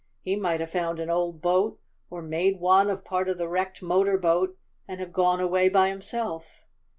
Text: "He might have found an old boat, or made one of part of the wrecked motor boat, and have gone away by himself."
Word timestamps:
"He 0.23 0.35
might 0.35 0.59
have 0.61 0.71
found 0.71 0.99
an 0.99 1.11
old 1.11 1.43
boat, 1.43 1.79
or 2.09 2.23
made 2.23 2.59
one 2.59 2.89
of 2.89 3.05
part 3.05 3.29
of 3.29 3.37
the 3.37 3.47
wrecked 3.47 3.83
motor 3.83 4.17
boat, 4.17 4.57
and 4.87 4.99
have 4.99 5.13
gone 5.13 5.39
away 5.39 5.69
by 5.69 5.89
himself." 5.89 6.65